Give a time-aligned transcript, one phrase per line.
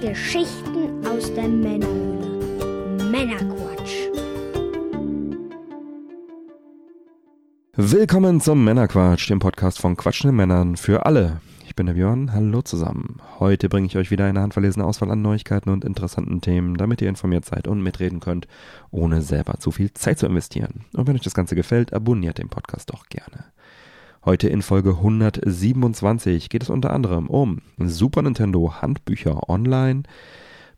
[0.00, 3.04] Geschichten aus der Männerhöhle.
[3.10, 4.06] Männerquatsch.
[7.74, 11.40] Willkommen zum Männerquatsch, dem Podcast von quatschenden Männern für alle.
[11.66, 13.16] Ich bin der Björn, hallo zusammen.
[13.40, 17.08] Heute bringe ich euch wieder eine handverlesene Auswahl an Neuigkeiten und interessanten Themen, damit ihr
[17.08, 18.46] informiert seid und mitreden könnt,
[18.92, 20.84] ohne selber zu viel Zeit zu investieren.
[20.94, 23.46] Und wenn euch das Ganze gefällt, abonniert den Podcast doch gerne.
[24.24, 30.02] Heute in Folge 127 geht es unter anderem um Super Nintendo Handbücher online,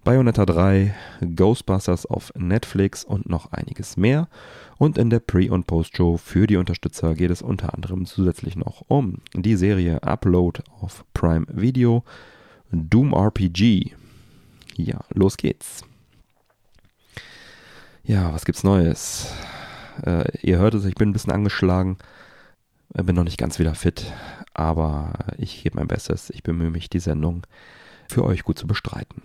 [0.05, 0.95] Bayonetta 3,
[1.37, 4.29] Ghostbusters auf Netflix und noch einiges mehr.
[4.77, 8.85] Und in der Pre- und Post-Show für die Unterstützer geht es unter anderem zusätzlich noch
[8.89, 12.05] um die Serie Upload auf Prime Video,
[12.71, 13.93] Doom RPG.
[14.77, 15.83] Ja, los geht's.
[18.05, 19.33] Ja, was gibt's Neues?
[20.05, 21.97] Äh, ihr hört es, ich bin ein bisschen angeschlagen.
[22.93, 24.13] Bin noch nicht ganz wieder fit,
[24.53, 26.29] aber ich gebe mein Bestes.
[26.31, 27.47] Ich bemühe mich, die Sendung
[28.09, 29.23] für euch gut zu bestreiten.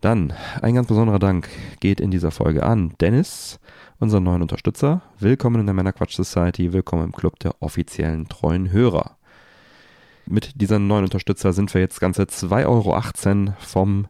[0.00, 0.32] Dann
[0.62, 1.48] ein ganz besonderer Dank
[1.80, 3.58] geht in dieser Folge an Dennis,
[3.98, 5.02] unseren neuen Unterstützer.
[5.18, 9.16] Willkommen in der Männerquatsch Society, willkommen im Club der offiziellen treuen Hörer.
[10.26, 12.66] Mit diesem neuen Unterstützer sind wir jetzt ganze 2,18
[13.46, 14.06] Euro vom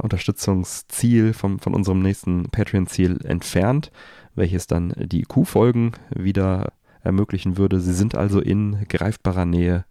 [0.00, 3.92] Unterstützungsziel, vom, von unserem nächsten Patreon-Ziel entfernt,
[4.34, 7.80] welches dann die Q-Folgen wieder ermöglichen würde.
[7.80, 9.84] Sie sind also in greifbarer Nähe.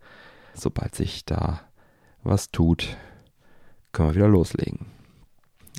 [0.53, 1.61] Sobald sich da
[2.23, 2.97] was tut,
[3.91, 4.87] können wir wieder loslegen.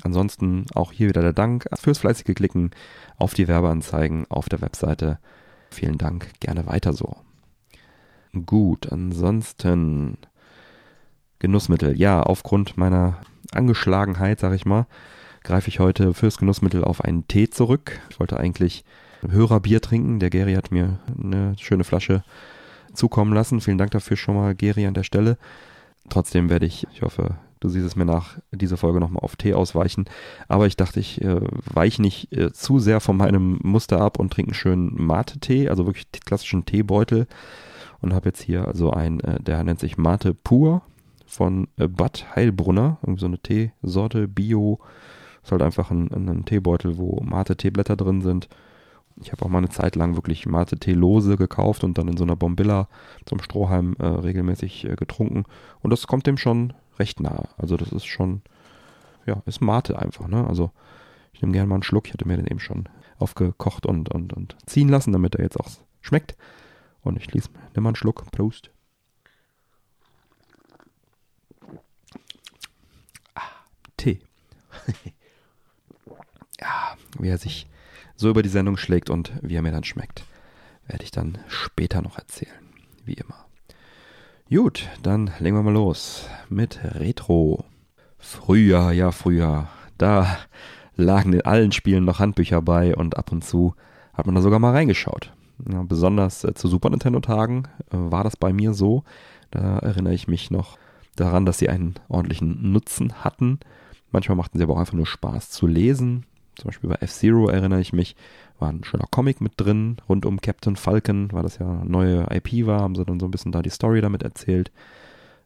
[0.03, 2.71] Ansonsten auch hier wieder der Dank fürs fleißige Klicken
[3.17, 5.19] auf die Werbeanzeigen auf der Webseite.
[5.69, 7.17] Vielen Dank, gerne weiter so.
[8.45, 10.17] Gut, ansonsten
[11.39, 11.97] Genussmittel.
[11.99, 14.87] Ja, aufgrund meiner Angeschlagenheit, sag ich mal,
[15.43, 17.99] greife ich heute fürs Genussmittel auf einen Tee zurück.
[18.09, 18.83] Ich wollte eigentlich
[19.27, 20.19] Hörerbier trinken.
[20.19, 22.23] Der Geri hat mir eine schöne Flasche
[22.93, 23.61] zukommen lassen.
[23.61, 25.37] Vielen Dank dafür schon mal, Geri, an der Stelle.
[26.09, 29.53] Trotzdem werde ich, ich hoffe, du siehst es mir nach dieser Folge nochmal auf Tee
[29.53, 30.05] ausweichen.
[30.47, 34.31] Aber ich dachte, ich äh, weiche nicht äh, zu sehr von meinem Muster ab und
[34.31, 37.27] trinke einen schönen Mate-Tee, also wirklich klassischen Teebeutel.
[38.01, 40.81] Und habe jetzt hier also ein, äh, der nennt sich Mate Pur
[41.25, 42.97] von äh, Bad Heilbrunner.
[43.01, 44.79] Irgendwie so eine Teesorte, Bio.
[45.43, 48.49] Ist halt einfach ein, ein Teebeutel, wo Mate-Teeblätter drin sind
[49.21, 52.35] ich habe auch mal eine Zeit lang wirklich Mate-Tee-Lose gekauft und dann in so einer
[52.35, 52.87] Bombilla
[53.25, 55.43] zum Strohhalm äh, regelmäßig äh, getrunken.
[55.81, 57.49] Und das kommt dem schon recht nahe.
[57.57, 58.41] Also das ist schon,
[59.25, 60.47] ja, ist Mate einfach, ne?
[60.47, 60.71] Also
[61.33, 62.07] ich nehme gerne mal einen Schluck.
[62.07, 62.87] Ich hatte mir den eben schon
[63.17, 65.69] aufgekocht und, und, und ziehen lassen, damit er jetzt auch
[66.01, 66.35] schmeckt.
[67.01, 67.43] Und ich nimm
[67.75, 68.29] mal einen Schluck.
[68.31, 68.71] Prost.
[73.35, 73.41] Ah,
[73.97, 74.21] Tee.
[76.59, 77.67] ja, wie er sich
[78.19, 80.25] so über die Sendung schlägt und wie er mir dann schmeckt,
[80.87, 82.51] werde ich dann später noch erzählen.
[83.05, 83.45] Wie immer.
[84.49, 87.63] Gut, dann legen wir mal los mit Retro.
[88.17, 89.69] Früher, ja, früher.
[89.97, 90.37] Da
[90.97, 93.73] lagen in allen Spielen noch Handbücher bei und ab und zu
[94.13, 95.31] hat man da sogar mal reingeschaut.
[95.71, 99.03] Ja, besonders äh, zu Super Nintendo-Tagen äh, war das bei mir so.
[99.49, 100.77] Da erinnere ich mich noch
[101.15, 103.59] daran, dass sie einen ordentlichen Nutzen hatten.
[104.11, 106.25] Manchmal machten sie aber auch einfach nur Spaß zu lesen.
[106.59, 108.15] Zum Beispiel bei F-Zero erinnere ich mich,
[108.59, 112.27] war ein schöner Comic mit drin, rund um Captain Falcon, weil das ja eine neue
[112.31, 114.71] IP war, haben sie dann so ein bisschen da die Story damit erzählt.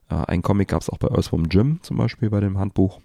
[0.09, 2.99] Äh, ein Comic gab es auch bei Earthworm Jim zum Beispiel bei dem Handbuch.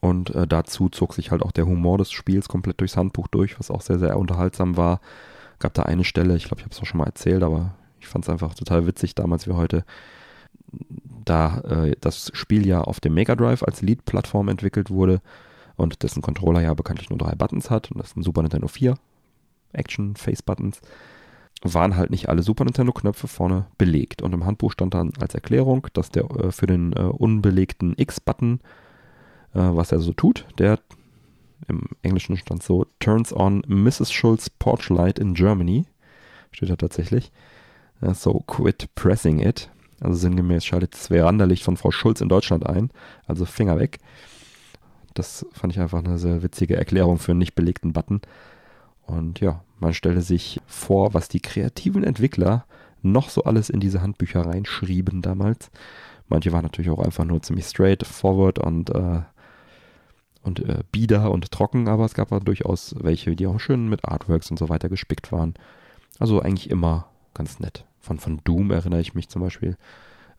[0.00, 3.58] Und äh, dazu zog sich halt auch der Humor des Spiels komplett durchs Handbuch durch,
[3.58, 5.00] was auch sehr, sehr unterhaltsam war.
[5.58, 8.06] Gab da eine Stelle, ich glaube, ich habe es auch schon mal erzählt, aber ich
[8.06, 9.84] fand es einfach total witzig damals wie heute,
[11.24, 15.20] da äh, das Spiel ja auf dem Mega Drive als Lead-Plattform entwickelt wurde
[15.76, 17.90] und dessen Controller ja bekanntlich nur drei Buttons hat.
[17.90, 18.96] Und das ist ein Super Nintendo 4
[19.72, 20.80] Action Face Buttons,
[21.62, 24.22] waren halt nicht alle Super Nintendo Knöpfe vorne belegt.
[24.22, 28.60] Und im Handbuch stand dann als Erklärung, dass der äh, für den äh, unbelegten X-Button,
[29.54, 30.78] äh, was er so tut, der
[31.66, 34.12] im Englischen stand so turns on Mrs.
[34.12, 35.86] Schulz Porch Light in Germany,
[36.50, 37.32] steht da tatsächlich,
[38.12, 39.70] so quit pressing it,
[40.00, 42.90] also sinngemäß schaltet das Veranderlicht von Frau Schulz in Deutschland ein,
[43.26, 43.98] also Finger weg.
[45.14, 48.20] Das fand ich einfach eine sehr witzige Erklärung für einen nicht belegten Button.
[49.06, 52.64] Und ja, man stelle sich vor, was die kreativen Entwickler
[53.02, 55.70] noch so alles in diese Handbücher reinschrieben damals.
[56.28, 59.20] Manche waren natürlich auch einfach nur ziemlich straight, forward und, äh,
[60.42, 64.06] und äh, bieder und trocken, aber es gab auch durchaus welche, die auch schön mit
[64.06, 65.54] Artworks und so weiter gespickt waren.
[66.18, 67.84] Also eigentlich immer ganz nett.
[68.00, 69.76] Von, von Doom erinnere ich mich zum Beispiel.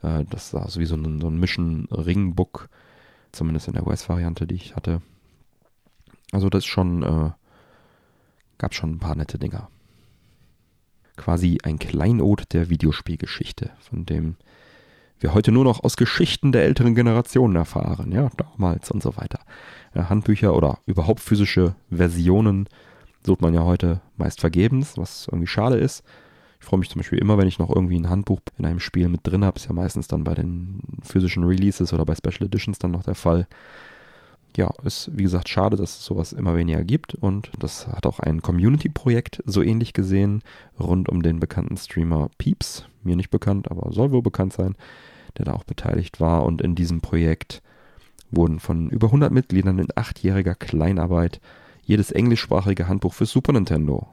[0.01, 2.69] Äh, das war so wie so ein, so ein Mission Ring Book
[3.35, 5.01] Zumindest in der US-Variante, die ich hatte.
[6.31, 7.31] Also das schon, äh,
[8.57, 9.69] gab schon ein paar nette Dinger.
[11.17, 14.37] Quasi ein Kleinod der Videospielgeschichte, von dem
[15.19, 19.39] wir heute nur noch aus Geschichten der älteren Generationen erfahren, ja, damals und so weiter.
[19.93, 22.69] Ja, Handbücher oder überhaupt physische Versionen
[23.25, 26.03] sucht man ja heute meist vergebens, was irgendwie schade ist.
[26.65, 29.07] Ich freue mich zum Beispiel immer, wenn ich noch irgendwie ein Handbuch in einem Spiel
[29.07, 29.57] mit drin habe.
[29.57, 33.13] Ist ja meistens dann bei den physischen Releases oder bei Special Editions dann noch der
[33.13, 33.45] Fall.
[34.57, 38.19] Ja, ist wie gesagt schade, dass es sowas immer weniger gibt und das hat auch
[38.19, 40.41] ein Community-Projekt so ähnlich gesehen
[40.79, 44.73] rund um den bekannten Streamer Peeps, mir nicht bekannt, aber soll wohl bekannt sein,
[45.37, 47.61] der da auch beteiligt war und in diesem Projekt
[48.31, 51.41] wurden von über 100 Mitgliedern in achtjähriger Kleinarbeit
[51.83, 54.07] jedes englischsprachige Handbuch für Super Nintendo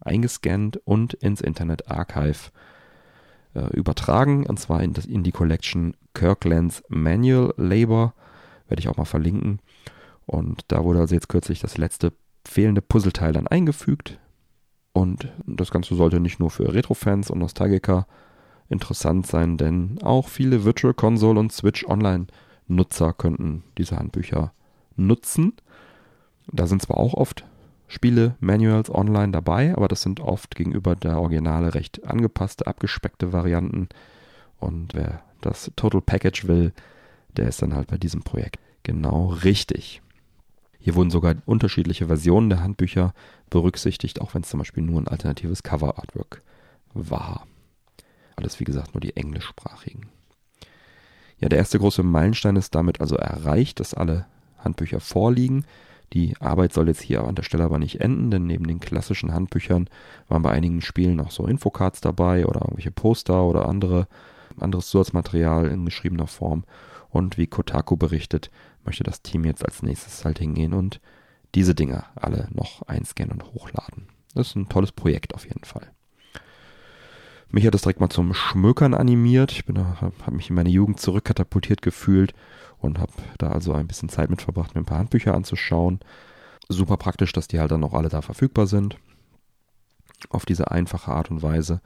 [0.00, 2.50] eingescannt und ins Internet Archive
[3.54, 8.14] äh, übertragen, und zwar in, das, in die Collection Kirkland's Manual Labor,
[8.68, 9.60] werde ich auch mal verlinken.
[10.26, 12.12] Und da wurde also jetzt kürzlich das letzte
[12.46, 14.18] fehlende Puzzleteil dann eingefügt.
[14.92, 18.06] Und das Ganze sollte nicht nur für Retro-Fans und Nostalgiker
[18.68, 24.52] interessant sein, denn auch viele Virtual Console und Switch Online-Nutzer könnten diese Handbücher
[24.96, 25.52] nutzen.
[26.50, 27.44] Da sind zwar auch oft
[27.88, 33.88] Spiele, Manuals online dabei, aber das sind oft gegenüber der Originale recht angepasste, abgespeckte Varianten.
[34.58, 36.72] Und wer das Total Package will,
[37.36, 40.02] der ist dann halt bei diesem Projekt genau richtig.
[40.78, 43.12] Hier wurden sogar unterschiedliche Versionen der Handbücher
[43.50, 46.42] berücksichtigt, auch wenn es zum Beispiel nur ein alternatives Cover-Artwork
[46.94, 47.46] war.
[48.36, 50.06] Alles wie gesagt nur die englischsprachigen.
[51.38, 54.26] Ja, der erste große Meilenstein ist damit also erreicht, dass alle
[54.58, 55.64] Handbücher vorliegen.
[56.12, 59.34] Die Arbeit soll jetzt hier an der Stelle aber nicht enden, denn neben den klassischen
[59.34, 59.88] Handbüchern
[60.28, 64.06] waren bei einigen Spielen noch so Infocards dabei oder irgendwelche Poster oder andere,
[64.58, 66.64] anderes Zusatzmaterial in geschriebener Form.
[67.10, 68.50] Und wie Kotaku berichtet,
[68.84, 71.00] möchte das Team jetzt als nächstes halt hingehen und
[71.54, 74.08] diese Dinger alle noch einscannen und hochladen.
[74.34, 75.90] Das ist ein tolles Projekt auf jeden Fall.
[77.48, 79.52] Mich hat das direkt mal zum Schmökern animiert.
[79.52, 82.34] Ich bin habe mich in meine Jugend zurückkatapultiert gefühlt
[82.78, 86.00] und habe da also ein bisschen Zeit mit verbracht, mir ein paar Handbücher anzuschauen.
[86.68, 88.96] Super praktisch, dass die halt dann auch alle da verfügbar sind.
[90.30, 91.80] Auf diese einfache Art und Weise.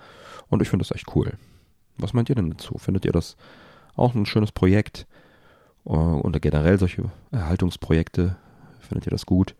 [0.48, 1.32] Und ich finde das echt cool.
[1.98, 2.78] Was meint ihr denn dazu?
[2.78, 3.36] Findet ihr das
[3.96, 5.06] auch ein schönes Projekt?
[5.84, 8.36] Oder äh, generell solche Erhaltungsprojekte?
[8.80, 9.54] Findet ihr das gut?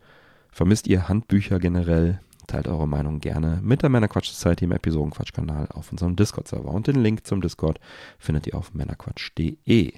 [0.51, 2.19] Vermisst ihr Handbücher generell?
[2.47, 6.69] Teilt eure Meinung gerne mit der Männerquatsch Society im Episodenquatsch-Kanal auf unserem Discord-Server.
[6.69, 7.79] Und den Link zum Discord
[8.17, 9.93] findet ihr auf männerquatsch.de.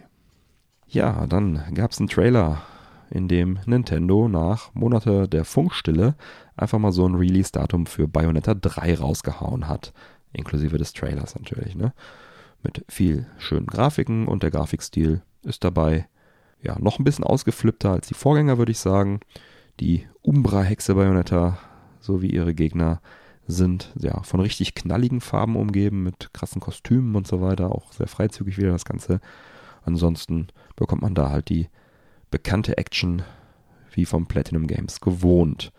[0.87, 2.61] Ja, dann gab es einen Trailer,
[3.09, 6.15] in dem Nintendo nach Monate der Funkstille
[6.57, 9.93] einfach mal so ein Release-Datum für Bayonetta 3 rausgehauen hat.
[10.33, 11.93] Inklusive des Trailers natürlich, ne?
[12.63, 16.07] Mit viel schönen Grafiken und der Grafikstil ist dabei
[16.61, 19.19] ja noch ein bisschen ausgeflippter als die Vorgänger, würde ich sagen.
[19.79, 21.59] Die Umbra-Hexe Bayonetta
[21.99, 23.01] sowie ihre Gegner
[23.45, 27.71] sind ja von richtig knalligen Farben umgeben, mit krassen Kostümen und so weiter.
[27.71, 29.19] Auch sehr freizügig wieder das Ganze.
[29.85, 31.69] Ansonsten bekommt man da halt die
[32.31, 33.23] bekannte Action
[33.91, 35.71] wie vom Platinum Games gewohnt.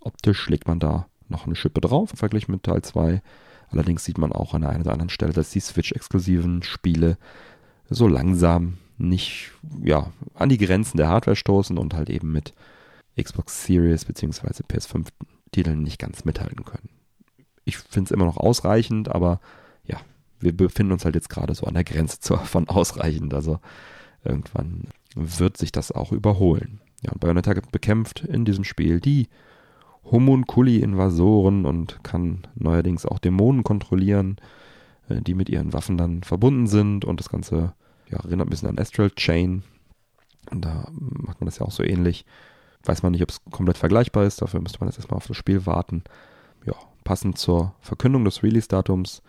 [0.00, 3.22] Optisch legt man da noch eine Schippe drauf im Vergleich mit Teil 2.
[3.68, 7.18] Allerdings sieht man auch an der einen oder anderen Stelle, dass die Switch-exklusiven Spiele
[7.88, 9.52] so langsam nicht
[9.82, 12.52] ja, an die Grenzen der Hardware stoßen und halt eben mit
[13.20, 14.62] Xbox Series bzw.
[14.70, 15.08] PS5
[15.52, 16.88] Titeln nicht ganz mithalten können.
[17.64, 19.40] Ich finde es immer noch ausreichend, aber
[19.84, 19.98] ja,
[20.40, 23.34] wir befinden uns halt jetzt gerade so an der Grenze zu, von ausreichend.
[23.34, 23.60] Also
[24.24, 26.80] irgendwann wird sich das auch überholen.
[27.02, 29.28] Ja, und Bayonetta bekämpft in diesem Spiel die
[30.10, 34.36] Homunculi-Invasoren und kann neuerdings auch Dämonen kontrollieren,
[35.08, 37.74] äh, die mit ihren Waffen dann verbunden sind und das Ganze
[38.10, 39.62] ja, erinnert ein bisschen an Astral Chain.
[40.50, 42.26] Da macht man das ja auch so ähnlich.
[42.84, 45.36] Weiß man nicht, ob es komplett vergleichbar ist, dafür müsste man jetzt erstmal auf das
[45.36, 46.04] Spiel warten.
[46.66, 49.22] Ja, passend zur Verkündung des Release-Datums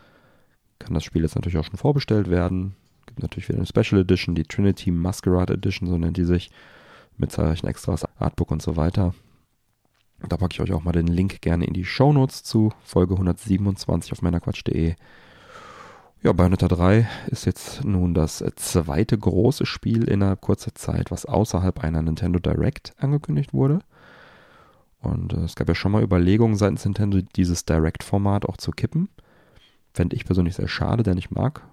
[0.79, 2.75] kann das Spiel jetzt natürlich auch schon vorbestellt werden.
[3.05, 6.51] Gibt natürlich wieder eine Special Edition, die Trinity Masquerade Edition, so nennt die sich,
[7.17, 9.13] mit zahlreichen Extras, Artbook und so weiter.
[10.27, 13.13] Da packe ich euch auch mal den Link gerne in die Show Notes zu Folge
[13.13, 14.95] 127 auf meinerquatsch.de.
[16.23, 21.83] Ja, Bayonetta 3 ist jetzt nun das zweite große Spiel innerhalb kurzer Zeit, was außerhalb
[21.83, 23.79] einer Nintendo Direct angekündigt wurde.
[25.01, 29.09] Und äh, es gab ja schon mal Überlegungen seitens Nintendo, dieses Direct-Format auch zu kippen.
[29.95, 31.63] Fände ich persönlich sehr schade, denn ich mag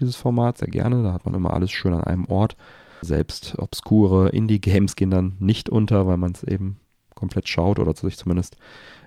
[0.00, 1.02] dieses Format sehr gerne.
[1.02, 2.56] Da hat man immer alles schön an einem Ort.
[3.02, 6.78] Selbst obskure Indie-Games gehen dann nicht unter, weil man es eben
[7.14, 8.56] komplett schaut oder sich zumindest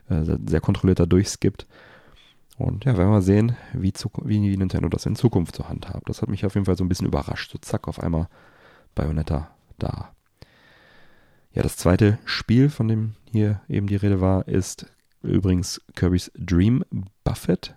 [0.10, 1.66] äh, sehr kontrollierter durchskippt.
[2.58, 6.08] Und ja, werden wir sehen, wie, wie, Nintendo das in Zukunft so handhabt.
[6.08, 7.52] Das hat mich auf jeden Fall so ein bisschen überrascht.
[7.52, 8.28] So zack, auf einmal
[8.94, 9.50] Bayonetta
[9.80, 10.14] da.
[11.52, 14.86] Ja, das zweite Spiel, von dem hier eben die Rede war, ist
[15.22, 16.86] übrigens Kirby's Dream
[17.24, 17.76] Buffet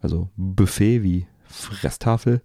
[0.00, 2.42] also Buffet wie Fresstafel.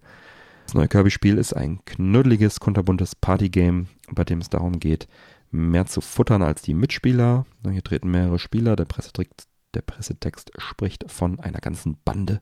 [0.66, 5.08] Das neue Kirby-Spiel ist ein knuddeliges, kunterbuntes Partygame, bei dem es darum geht,
[5.50, 7.44] mehr zu futtern als die Mitspieler.
[7.70, 8.76] Hier treten mehrere Spieler.
[8.76, 12.40] Der Pressetext, der Pressetext spricht von einer ganzen Bande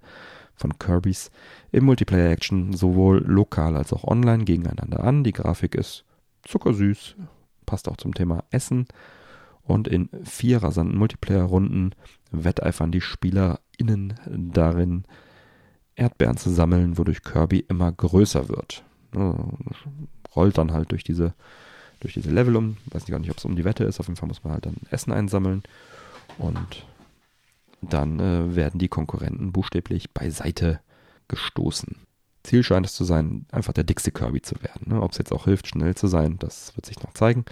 [0.54, 1.30] von Kirbys
[1.72, 5.24] im Multiplayer-Action sowohl lokal als auch online gegeneinander an.
[5.24, 6.04] Die Grafik ist
[6.44, 7.16] zuckersüß,
[7.66, 8.86] passt auch zum Thema Essen.
[9.64, 11.94] Und in vier rasanten Multiplayer-Runden
[12.30, 13.00] wetteifern die
[13.82, 15.04] SpielerInnen darin,
[15.94, 18.84] Erdbeeren zu sammeln, wodurch Kirby immer größer wird.
[20.34, 21.34] Rollt dann halt durch diese,
[22.00, 22.78] durch diese Level um.
[22.86, 24.00] Weiß gar nicht, ob es um die Wette ist.
[24.00, 25.62] Auf jeden Fall muss man halt dann Essen einsammeln.
[26.38, 26.86] Und
[27.82, 30.80] dann äh, werden die Konkurrenten buchstäblich beiseite
[31.28, 31.96] gestoßen.
[32.42, 34.88] Ziel scheint es zu sein, einfach der dickste Kirby zu werden.
[34.92, 35.02] Ne?
[35.02, 37.44] Ob es jetzt auch hilft, schnell zu sein, das wird sich noch zeigen.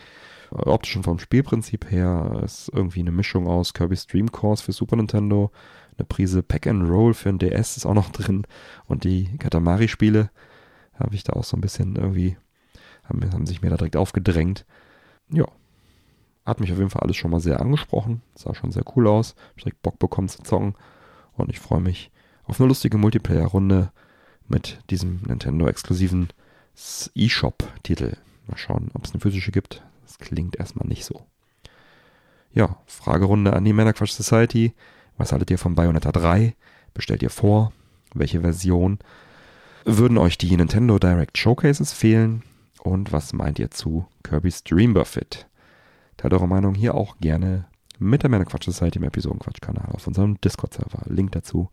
[0.53, 4.73] Äh, optisch und vom Spielprinzip her ist irgendwie eine Mischung aus Kirby's Dream Course für
[4.73, 5.51] Super Nintendo,
[5.97, 8.47] eine Prise Pack and Roll für ein DS ist auch noch drin
[8.87, 10.31] und die Katamari-Spiele
[10.95, 12.37] habe ich da auch so ein bisschen irgendwie,
[13.05, 14.67] haben, haben sich mir da direkt aufgedrängt.
[15.31, 15.47] Ja,
[16.45, 18.23] hat mich auf jeden Fall alles schon mal sehr angesprochen.
[18.35, 19.35] Sah schon sehr cool aus.
[19.57, 20.75] Ich direkt Bock bekommen zu zocken.
[21.35, 22.11] Und ich freue mich
[22.45, 23.93] auf eine lustige Multiplayer-Runde
[24.49, 26.29] mit diesem Nintendo-exklusiven
[27.15, 28.17] eShop-Titel.
[28.47, 29.85] Mal schauen, ob es eine physische gibt.
[30.03, 31.25] Das klingt erstmal nicht so.
[32.53, 34.75] Ja, Fragerunde an die Männerquatsch Society.
[35.21, 36.55] Was haltet ihr von Bayonetta 3?
[36.95, 37.75] Bestellt ihr vor?
[38.15, 38.99] Welche Version?
[39.85, 42.43] Würden euch die Nintendo Direct Showcases fehlen?
[42.83, 45.47] Und was meint ihr zu Kirby's Dream Buffet?
[46.17, 47.67] Teilt eure Meinung hier auch gerne
[47.99, 51.03] mit der Männerquatsch Society im Episodenquatsch-Kanal auf unserem Discord-Server.
[51.05, 51.69] Link dazu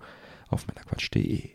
[0.50, 1.52] auf männerquatsch.de.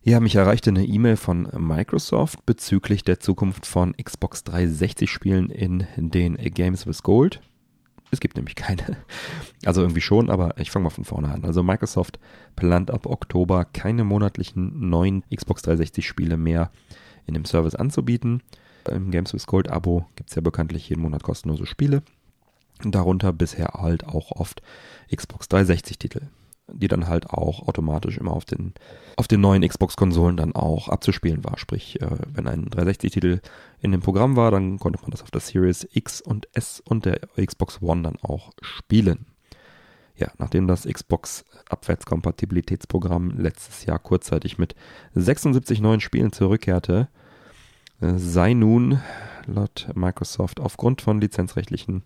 [0.00, 5.86] Ja, mich erreichte eine E-Mail von Microsoft bezüglich der Zukunft von Xbox 360 Spielen in
[5.98, 7.42] den Games with Gold.
[8.14, 8.96] Es gibt nämlich keine.
[9.64, 11.44] Also irgendwie schon, aber ich fange mal von vorne an.
[11.44, 12.18] Also Microsoft
[12.56, 16.70] plant ab Oktober keine monatlichen neuen Xbox 360 Spiele mehr
[17.26, 18.42] in dem Service anzubieten.
[18.90, 22.02] Im Games with Gold Abo gibt es ja bekanntlich jeden Monat kostenlose Spiele.
[22.84, 24.62] Darunter bisher halt auch oft
[25.14, 26.22] Xbox 360 Titel,
[26.72, 28.74] die dann halt auch automatisch immer auf den,
[29.16, 31.58] auf den neuen Xbox-Konsolen dann auch abzuspielen war.
[31.58, 33.40] Sprich, äh, wenn ein 360-Titel
[33.80, 37.04] in dem Programm war, dann konnte man das auf der Series X und S und
[37.04, 39.26] der Xbox One dann auch spielen.
[40.16, 44.76] Ja, nachdem das Xbox Abwärtskompatibilitätsprogramm letztes Jahr kurzzeitig mit
[45.14, 47.08] 76 neuen Spielen zurückkehrte,
[48.00, 49.00] sei nun
[49.46, 52.04] laut Microsoft aufgrund von lizenzrechtlichen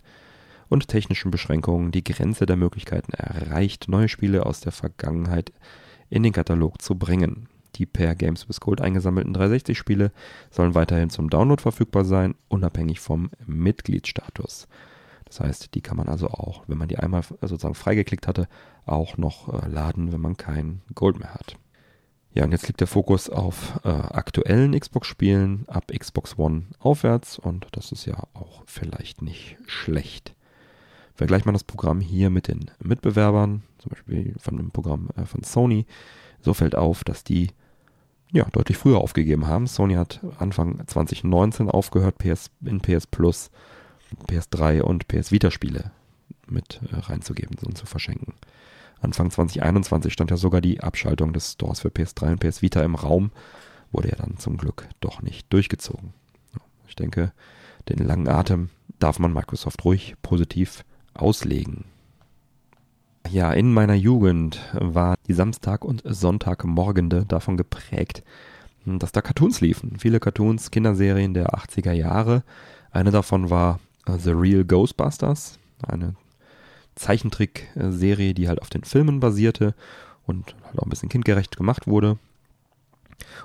[0.69, 5.51] und technischen Beschränkungen die Grenze der Möglichkeiten erreicht, neue Spiele aus der Vergangenheit
[6.09, 7.47] in den Katalog zu bringen.
[7.75, 10.11] Die per Games with Gold eingesammelten 360-Spiele
[10.49, 14.67] sollen weiterhin zum Download verfügbar sein, unabhängig vom Mitgliedsstatus.
[15.25, 18.47] Das heißt, die kann man also auch, wenn man die einmal sozusagen freigeklickt hatte,
[18.85, 21.55] auch noch äh, laden, wenn man kein Gold mehr hat.
[22.33, 27.67] Ja, und jetzt liegt der Fokus auf äh, aktuellen Xbox-Spielen ab Xbox One aufwärts und
[27.71, 30.35] das ist ja auch vielleicht nicht schlecht.
[31.19, 35.43] Vergleicht man das Programm hier mit den Mitbewerbern, zum Beispiel von dem Programm äh, von
[35.43, 35.85] Sony,
[36.39, 37.49] so fällt auf, dass die
[38.31, 39.67] ja deutlich früher aufgegeben haben.
[39.67, 43.51] Sony hat Anfang 2019 aufgehört, PS in PS Plus,
[44.29, 45.91] PS3 und PS Vita Spiele
[46.47, 48.35] mit äh, reinzugeben und zu verschenken.
[49.01, 52.95] Anfang 2021 stand ja sogar die Abschaltung des Stores für PS3 und PS Vita im
[52.95, 53.31] Raum.
[53.91, 56.13] Wurde ja dann zum Glück doch nicht durchgezogen.
[56.87, 57.33] Ich denke,
[57.89, 60.85] den langen Atem darf man Microsoft ruhig positiv
[61.21, 61.85] auslegen.
[63.29, 68.23] Ja, in meiner Jugend war die Samstag- und Sonntagmorgende davon geprägt,
[68.85, 69.99] dass da Cartoons liefen.
[69.99, 72.43] Viele Cartoons, Kinderserien der 80er Jahre.
[72.91, 76.15] Eine davon war The Real Ghostbusters, eine
[76.95, 79.75] Zeichentrickserie, die halt auf den Filmen basierte
[80.25, 82.17] und halt auch ein bisschen kindgerecht gemacht wurde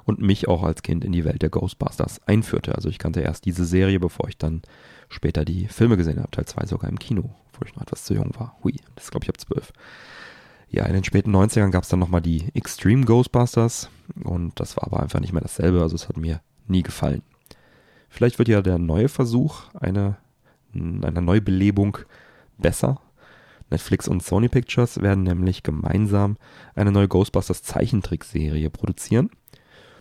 [0.05, 2.75] und mich auch als Kind in die Welt der Ghostbusters einführte.
[2.75, 4.63] Also ich kannte erst diese Serie, bevor ich dann
[5.11, 8.15] später die Filme gesehen habe, Teil 2 sogar im Kino, wo ich noch etwas zu
[8.15, 8.57] jung war.
[8.63, 9.73] Hui, das glaube ich ab 12.
[10.69, 13.91] Ja, in den späten 90ern gab es dann nochmal die Extreme Ghostbusters
[14.25, 17.23] und das war aber einfach nicht mehr dasselbe, also es hat mir nie gefallen.
[18.09, 20.19] Vielleicht wird ja der neue Versuch einer,
[20.73, 21.99] einer Neubelebung
[22.59, 23.01] besser,
[23.71, 26.37] Netflix und Sony Pictures werden nämlich gemeinsam
[26.75, 29.31] eine neue Ghostbusters Zeichentrickserie produzieren.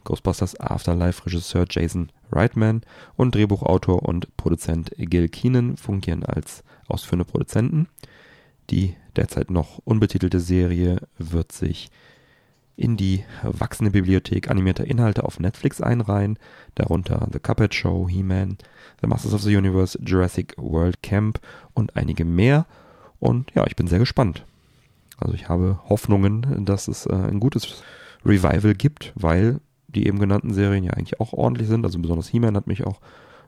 [0.03, 2.81] Ghostbusters Afterlife Regisseur Jason Reitman
[3.15, 7.87] und Drehbuchautor und Produzent Gil Keenan fungieren als ausführende Produzenten.
[8.69, 11.89] Die derzeit noch unbetitelte Serie wird sich
[12.75, 16.39] in die wachsende Bibliothek animierter Inhalte auf Netflix einreihen,
[16.75, 18.57] darunter The Cuphead Show, He-Man,
[19.01, 21.39] The Masters of the Universe, Jurassic World Camp
[21.73, 22.65] und einige mehr.
[23.19, 24.45] Und ja, ich bin sehr gespannt.
[25.17, 27.83] Also ich habe Hoffnungen, dass es äh, ein gutes
[28.25, 29.59] Revival gibt, weil
[29.93, 31.85] die eben genannten Serien ja eigentlich auch ordentlich sind.
[31.85, 32.99] Also besonders He-Man hat mich auch,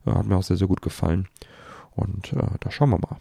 [0.06, 1.28] äh, hat mir auch sehr, sehr gut gefallen.
[1.96, 3.18] Und äh, da schauen wir mal.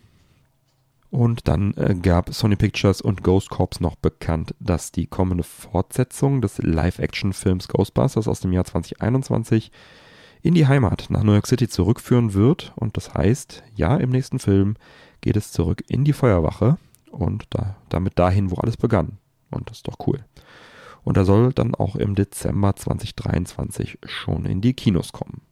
[1.10, 6.40] Und dann äh, gab Sony Pictures und Ghost Corps noch bekannt, dass die kommende Fortsetzung
[6.40, 9.70] des Live-Action-Films Ghostbusters aus dem Jahr 2021
[10.42, 12.72] in die Heimat nach New York City zurückführen wird.
[12.74, 14.74] Und das heißt, ja, im nächsten Film
[15.20, 16.78] geht es zurück in die Feuerwache
[17.12, 19.18] und da, damit dahin, wo alles begann.
[19.52, 20.24] Und das ist doch cool.
[21.04, 25.42] Und er soll dann auch im Dezember 2023 schon in die Kinos kommen.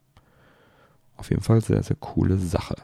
[1.17, 2.77] Auf jeden Fall sehr, sehr coole Sache.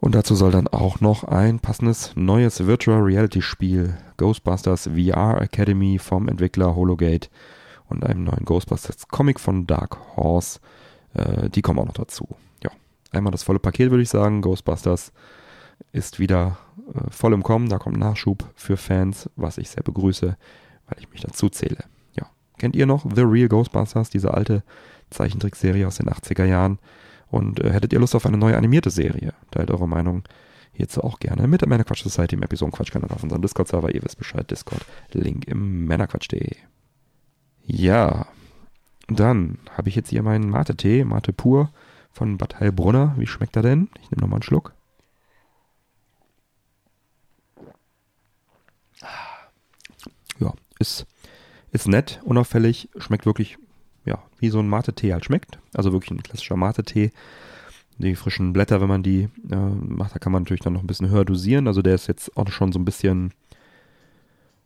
[0.00, 5.98] Und dazu soll dann auch noch ein passendes neues Virtual Reality Spiel Ghostbusters VR Academy
[5.98, 7.28] vom Entwickler Hologate
[7.88, 10.60] und einem neuen Ghostbusters Comic von Dark Horse.
[11.14, 12.28] Äh, die kommen auch noch dazu.
[12.62, 12.70] Ja,
[13.12, 14.42] einmal das volle Paket würde ich sagen.
[14.42, 15.12] Ghostbusters
[15.96, 16.58] ist wieder
[16.94, 17.68] äh, voll im Kommen.
[17.68, 20.36] Da kommt Nachschub für Fans, was ich sehr begrüße,
[20.86, 21.78] weil ich mich dazu zähle.
[22.16, 22.26] Ja,
[22.58, 24.62] kennt ihr noch The Real Ghostbusters, diese alte
[25.10, 26.78] Zeichentrickserie aus den 80er Jahren?
[27.28, 29.34] Und äh, hättet ihr Lust auf eine neue animierte Serie?
[29.50, 30.22] Teilt eure Meinung
[30.72, 33.94] hierzu auch gerne mit der Männerquatsch Society im Episodenquatsch-Kanal auf unserem Discord-Server.
[33.94, 36.54] Ihr wisst Bescheid, Discord, Link im Männerquatsch.de.
[37.64, 38.26] Ja,
[39.08, 41.72] dann habe ich jetzt hier meinen Mate-Tee, Mate pur
[42.12, 43.14] von Bad Heilbrunner.
[43.16, 43.88] Wie schmeckt er denn?
[44.02, 44.74] Ich nehme nochmal einen Schluck.
[50.38, 51.06] Ja, ist,
[51.72, 53.58] ist nett, unauffällig, schmeckt wirklich
[54.06, 55.58] ja, wie so ein Mate-Tee halt schmeckt.
[55.74, 57.10] Also wirklich ein klassischer Mate-Tee.
[57.98, 60.86] Die frischen Blätter, wenn man die äh, macht, da kann man natürlich dann noch ein
[60.86, 61.66] bisschen höher dosieren.
[61.66, 63.32] Also der ist jetzt auch schon so ein bisschen,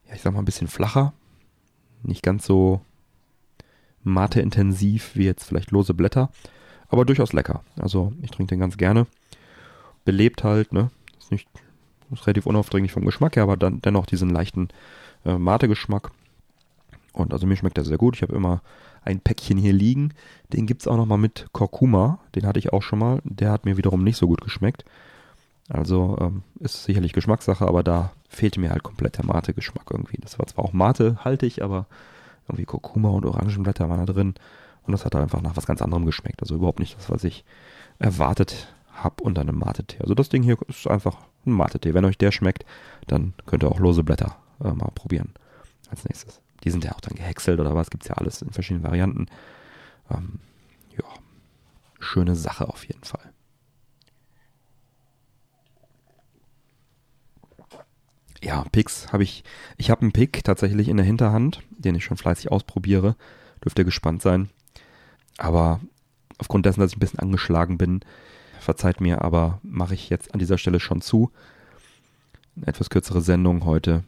[0.09, 1.12] ja, ich sag mal ein bisschen flacher.
[2.02, 2.81] Nicht ganz so
[4.02, 6.31] Mate-intensiv wie jetzt vielleicht lose Blätter.
[6.88, 7.62] Aber durchaus lecker.
[7.76, 9.07] Also ich trinke den ganz gerne.
[10.05, 10.90] Belebt halt, ne?
[11.19, 11.49] Ist nicht,
[12.12, 14.69] ist relativ unaufdringlich vom Geschmack her, aber dann dennoch diesen leichten
[15.25, 16.11] äh, Mate-Geschmack.
[17.12, 18.17] Und also mir schmeckt der sehr gut.
[18.17, 18.62] Ich habe immer
[19.03, 20.15] ein Päckchen hier liegen.
[20.53, 22.19] Den gibt es auch nochmal mit Kurkuma.
[22.35, 23.21] Den hatte ich auch schon mal.
[23.25, 24.85] Der hat mir wiederum nicht so gut geschmeckt.
[25.68, 30.18] Also ähm, ist sicherlich Geschmackssache, aber da fehlte mir halt komplett der Mate-Geschmack irgendwie.
[30.21, 31.87] Das war zwar auch Mate-haltig, aber
[32.49, 34.35] irgendwie Kurkuma und Orangenblätter waren da drin.
[34.85, 36.42] Und das hat einfach nach was ganz anderem geschmeckt.
[36.42, 37.44] Also überhaupt nicht das, was ich
[37.99, 40.01] erwartet habe unter einem Mate-Tee.
[40.01, 41.16] Also das Ding hier ist einfach
[41.47, 41.94] ein Mate-Tee.
[41.94, 42.64] Wenn euch der schmeckt,
[43.07, 45.35] dann könnt ihr auch lose Blätter äh, mal probieren
[45.90, 46.40] als nächstes.
[46.64, 49.27] Die sind ja auch dann gehäckselt oder was, gibt es ja alles in verschiedenen Varianten.
[50.11, 50.40] Ähm,
[50.96, 51.05] ja,
[51.99, 53.33] schöne Sache auf jeden Fall.
[58.42, 59.44] Ja, Picks habe ich.
[59.77, 63.16] Ich habe einen Pick tatsächlich in der Hinterhand, den ich schon fleißig ausprobiere.
[63.62, 64.49] Dürft ihr gespannt sein.
[65.37, 65.81] Aber
[66.38, 68.01] aufgrund dessen, dass ich ein bisschen angeschlagen bin,
[68.59, 71.31] verzeiht mir, aber mache ich jetzt an dieser Stelle schon zu.
[72.57, 74.05] Eine etwas kürzere Sendung heute.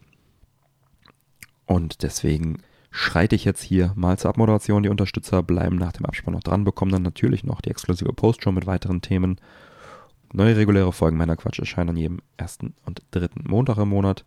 [1.72, 2.58] Und deswegen
[2.90, 4.82] schreite ich jetzt hier mal zur Abmoderation.
[4.82, 8.52] Die Unterstützer bleiben nach dem Abspann noch dran, bekommen dann natürlich noch die exklusive Postshow
[8.52, 9.40] mit weiteren Themen.
[10.34, 14.26] Neue reguläre Folgen meiner Quatsch erscheinen an jedem ersten und dritten Montag im Monat.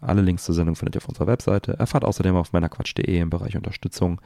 [0.00, 1.78] Alle Links zur Sendung findet ihr auf unserer Webseite.
[1.78, 4.22] Erfahrt außerdem auf meinerquatsch.de im Bereich Unterstützung,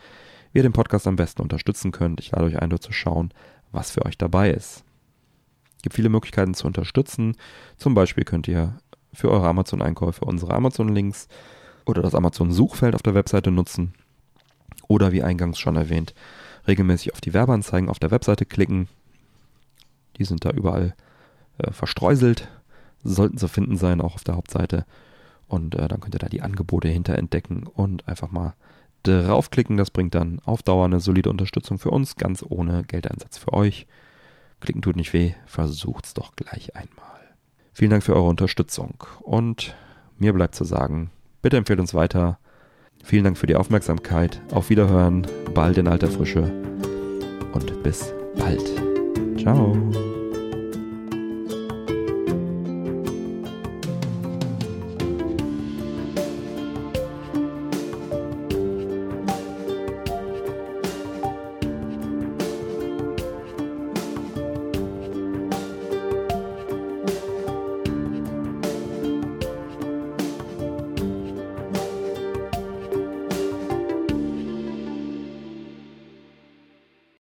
[0.53, 2.21] wie ihr den Podcast am besten unterstützen könnt.
[2.21, 3.35] Ich lade euch ein, dort zu schauen,
[3.73, 4.85] was für euch dabei ist.
[5.77, 7.37] Es gibt viele Möglichkeiten zu unterstützen.
[7.77, 8.79] Zum Beispiel könnt ihr
[9.13, 11.27] für eure Amazon-Einkäufe unsere Amazon-Links
[11.89, 13.95] oder das Amazon-Suchfeld auf der Webseite nutzen.
[14.87, 16.15] Oder wie eingangs schon erwähnt,
[16.67, 18.89] regelmäßig auf die Werbeanzeigen auf der Webseite klicken.
[20.17, 20.95] Die sind da überall
[21.59, 22.49] äh, verstreuselt,
[23.03, 24.85] sollten zu finden sein, auch auf der Hauptseite.
[25.47, 28.55] Und äh, dann könnt ihr da die Angebote hinter entdecken und einfach mal
[29.03, 29.77] draufklicken.
[29.77, 33.87] Das bringt dann auf Dauer eine solide Unterstützung für uns, ganz ohne Geldeinsatz für euch.
[34.61, 37.07] Klicken tut nicht weh, versucht's doch gleich einmal.
[37.73, 39.77] Vielen Dank für eure Unterstützung und
[40.19, 41.11] mir bleibt zu sagen,
[41.43, 42.39] Bitte empfehlt uns weiter.
[43.05, 44.41] Vielen Dank für die Aufmerksamkeit.
[44.53, 46.53] Auf Wiederhören, bald in alter Frische
[47.53, 48.63] und bis bald.
[49.39, 49.77] Ciao.